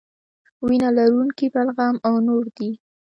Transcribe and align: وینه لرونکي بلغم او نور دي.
وینه 0.67 0.89
لرونکي 0.97 1.45
بلغم 1.53 1.95
او 2.07 2.13
نور 2.27 2.45
دي. 2.57 2.69